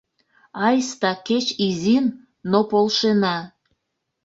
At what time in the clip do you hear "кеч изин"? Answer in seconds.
1.27-2.05